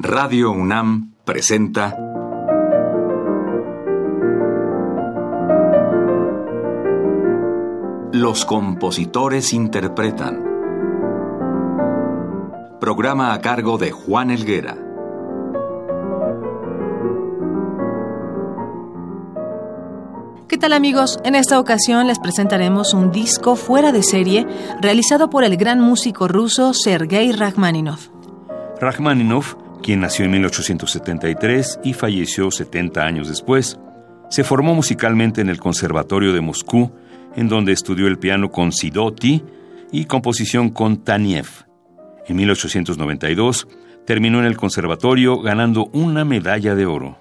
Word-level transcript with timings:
Radio 0.00 0.52
UNAM 0.52 1.14
presenta 1.24 1.92
Los 8.12 8.44
compositores 8.44 9.52
interpretan. 9.52 10.44
Programa 12.80 13.32
a 13.32 13.40
cargo 13.40 13.76
de 13.76 13.90
Juan 13.90 14.30
Elguera. 14.30 14.76
¿Qué 20.46 20.58
tal 20.58 20.74
amigos? 20.74 21.18
En 21.24 21.34
esta 21.34 21.58
ocasión 21.58 22.06
les 22.06 22.20
presentaremos 22.20 22.94
un 22.94 23.10
disco 23.10 23.56
fuera 23.56 23.90
de 23.90 24.04
serie 24.04 24.46
realizado 24.80 25.28
por 25.28 25.42
el 25.42 25.56
gran 25.56 25.80
músico 25.80 26.28
ruso 26.28 26.72
Sergei 26.72 27.32
Rachmaninoff. 27.32 28.10
Rachmaninoff, 28.80 29.56
quien 29.88 30.00
nació 30.00 30.26
en 30.26 30.32
1873 30.32 31.80
y 31.82 31.94
falleció 31.94 32.50
70 32.50 33.00
años 33.00 33.26
después, 33.26 33.78
se 34.28 34.44
formó 34.44 34.74
musicalmente 34.74 35.40
en 35.40 35.48
el 35.48 35.58
Conservatorio 35.58 36.34
de 36.34 36.42
Moscú, 36.42 36.92
en 37.34 37.48
donde 37.48 37.72
estudió 37.72 38.06
el 38.06 38.18
piano 38.18 38.50
con 38.50 38.70
Sidoti 38.70 39.42
y 39.90 40.04
composición 40.04 40.68
con 40.68 41.04
Taniev. 41.04 41.46
En 42.26 42.36
1892 42.36 43.66
terminó 44.04 44.40
en 44.40 44.44
el 44.44 44.58
conservatorio 44.58 45.40
ganando 45.40 45.86
una 45.94 46.22
medalla 46.22 46.74
de 46.74 46.84
oro 46.84 47.16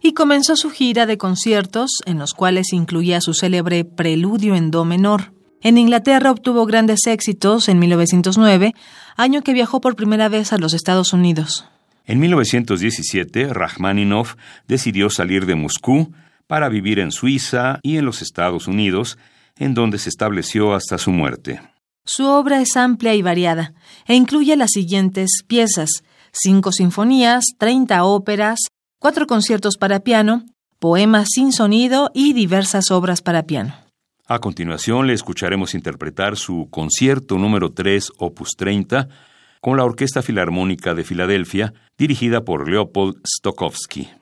y 0.00 0.14
comenzó 0.14 0.56
su 0.56 0.70
gira 0.70 1.04
de 1.04 1.18
conciertos, 1.18 1.98
en 2.06 2.18
los 2.18 2.32
cuales 2.32 2.72
incluía 2.72 3.20
su 3.20 3.34
célebre 3.34 3.84
Preludio 3.84 4.54
en 4.54 4.70
Do 4.70 4.86
menor. 4.86 5.34
En 5.60 5.76
Inglaterra 5.76 6.30
obtuvo 6.30 6.64
grandes 6.64 7.06
éxitos 7.06 7.68
en 7.68 7.78
1909, 7.78 8.72
año 9.18 9.42
que 9.42 9.52
viajó 9.52 9.82
por 9.82 9.96
primera 9.96 10.30
vez 10.30 10.54
a 10.54 10.56
los 10.56 10.72
Estados 10.72 11.12
Unidos. 11.12 11.66
En 12.10 12.18
1917, 12.18 13.54
Rachmaninoff 13.54 14.34
decidió 14.66 15.10
salir 15.10 15.46
de 15.46 15.54
Moscú 15.54 16.12
para 16.48 16.68
vivir 16.68 16.98
en 16.98 17.12
Suiza 17.12 17.78
y 17.84 17.98
en 17.98 18.04
los 18.04 18.20
Estados 18.20 18.66
Unidos, 18.66 19.16
en 19.56 19.74
donde 19.74 19.96
se 19.98 20.08
estableció 20.08 20.74
hasta 20.74 20.98
su 20.98 21.12
muerte. 21.12 21.60
Su 22.04 22.26
obra 22.26 22.60
es 22.60 22.76
amplia 22.76 23.14
y 23.14 23.22
variada, 23.22 23.74
e 24.08 24.16
incluye 24.16 24.56
las 24.56 24.72
siguientes 24.72 25.44
piezas, 25.46 26.02
cinco 26.32 26.72
sinfonías, 26.72 27.44
treinta 27.58 28.02
óperas, 28.02 28.58
cuatro 28.98 29.28
conciertos 29.28 29.76
para 29.76 30.00
piano, 30.00 30.46
poemas 30.80 31.28
sin 31.32 31.52
sonido 31.52 32.10
y 32.12 32.32
diversas 32.32 32.90
obras 32.90 33.22
para 33.22 33.44
piano. 33.44 33.72
A 34.26 34.40
continuación 34.40 35.06
le 35.06 35.12
escucharemos 35.12 35.76
interpretar 35.76 36.36
su 36.36 36.66
concierto 36.72 37.38
número 37.38 37.72
3, 37.72 38.10
opus 38.18 38.56
30, 38.56 39.06
con 39.60 39.76
la 39.76 39.84
Orquesta 39.84 40.22
Filarmónica 40.22 40.94
de 40.94 41.04
Filadelfia, 41.04 41.74
dirigida 41.98 42.44
por 42.44 42.68
Leopold 42.68 43.20
Stokowski. 43.26 44.19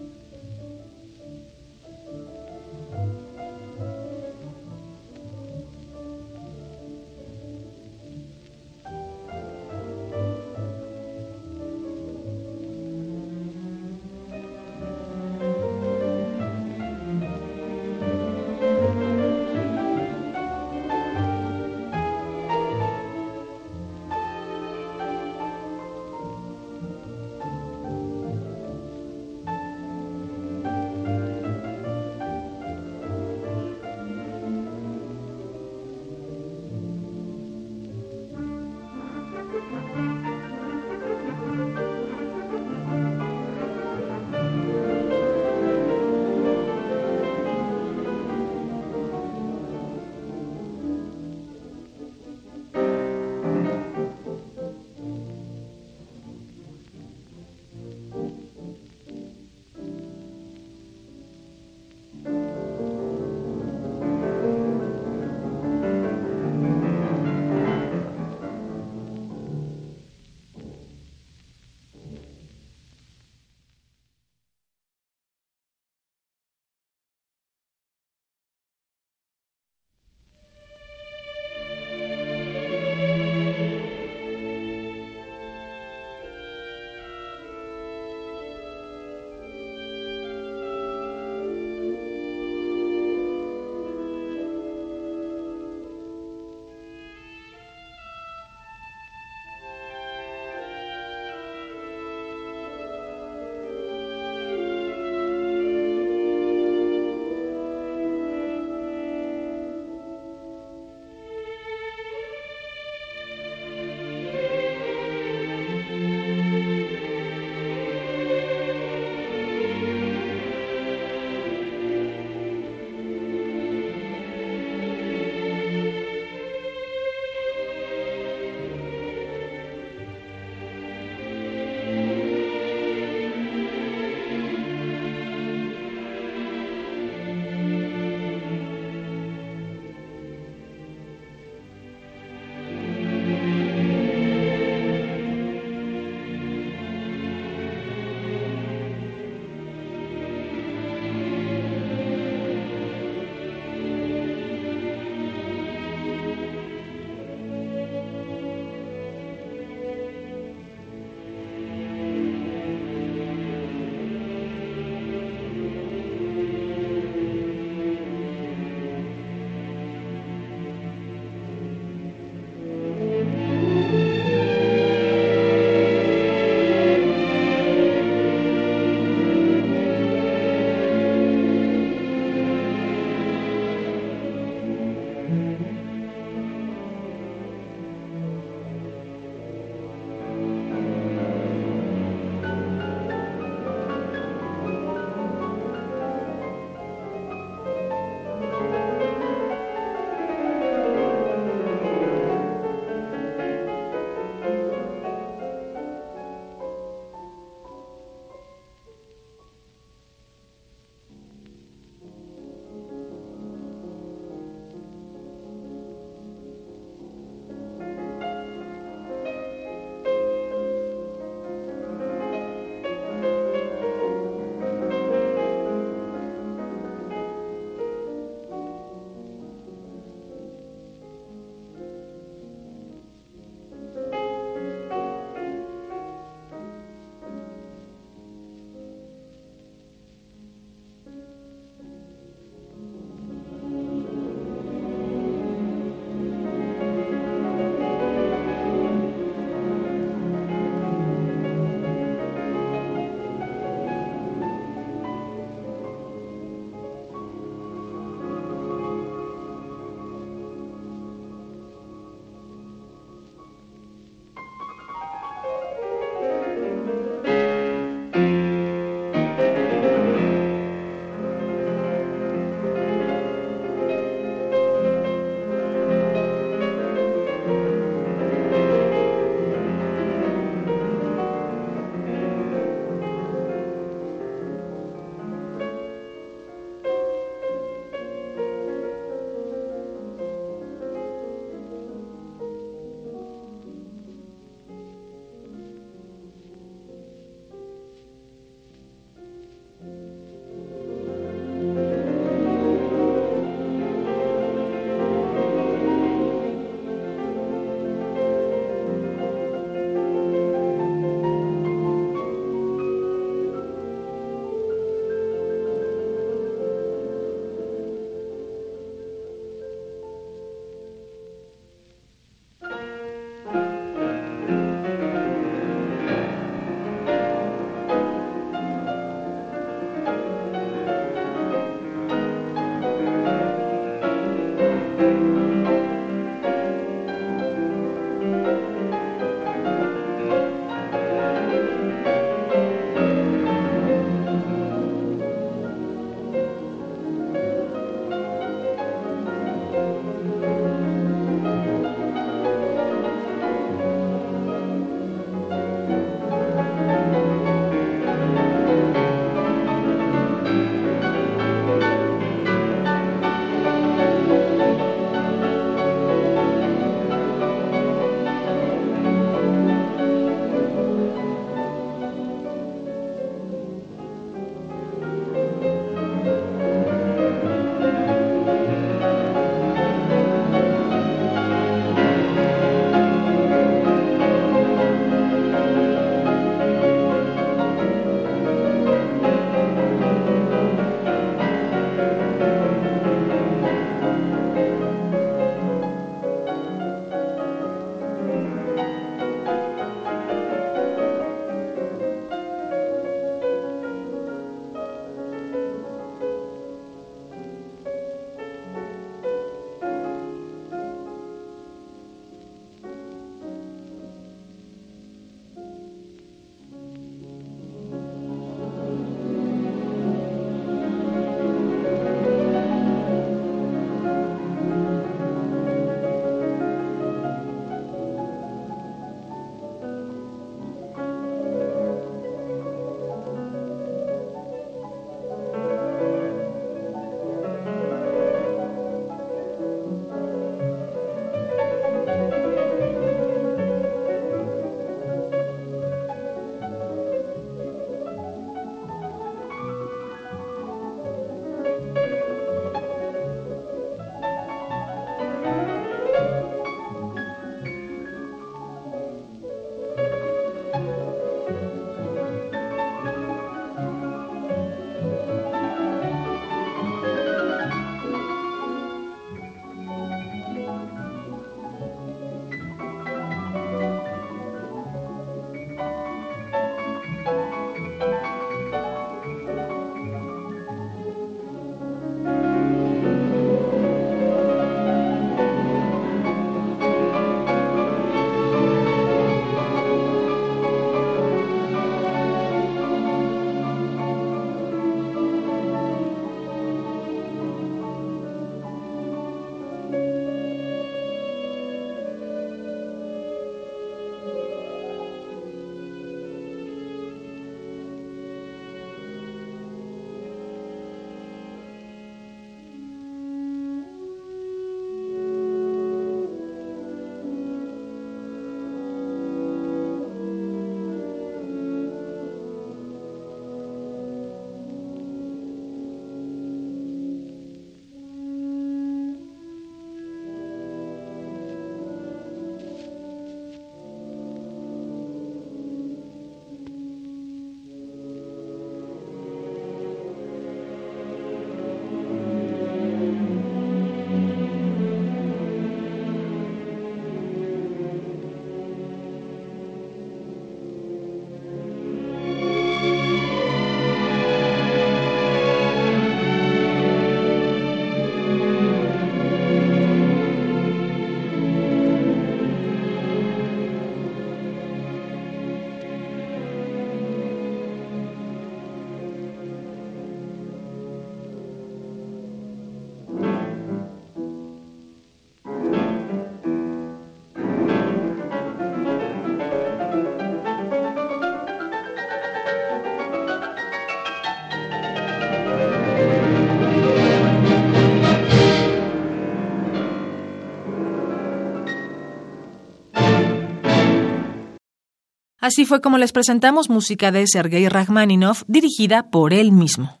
Así 595.50 595.64
fue 595.64 595.80
como 595.80 595.98
les 595.98 596.12
presentamos 596.12 596.70
música 596.70 597.10
de 597.10 597.26
Sergei 597.26 597.68
Rachmaninoff 597.68 598.44
dirigida 598.46 599.10
por 599.10 599.32
él 599.34 599.50
mismo. 599.50 600.00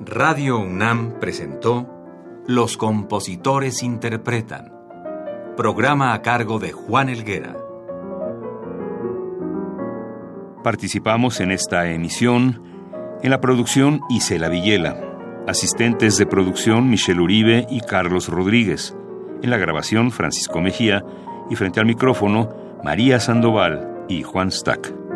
Radio 0.00 0.60
UNAM 0.60 1.18
presentó 1.20 1.86
Los 2.46 2.78
compositores 2.78 3.82
interpretan, 3.82 4.72
programa 5.54 6.14
a 6.14 6.22
cargo 6.22 6.58
de 6.58 6.72
Juan 6.72 7.10
Elguera. 7.10 7.58
Participamos 10.64 11.40
en 11.40 11.50
esta 11.50 11.90
emisión 11.90 12.62
en 13.22 13.28
la 13.28 13.42
producción 13.42 14.00
Isela 14.08 14.48
Villela, 14.48 14.96
asistentes 15.46 16.16
de 16.16 16.24
producción 16.24 16.88
Michelle 16.88 17.20
Uribe 17.20 17.66
y 17.68 17.82
Carlos 17.82 18.28
Rodríguez, 18.28 18.96
en 19.42 19.50
la 19.50 19.58
grabación 19.58 20.10
Francisco 20.10 20.60
Mejía 20.60 21.04
y 21.50 21.56
frente 21.56 21.80
al 21.80 21.86
micrófono 21.86 22.48
María 22.82 23.20
Sandoval 23.20 24.04
y 24.08 24.22
Juan 24.22 24.50
Stack. 24.50 25.09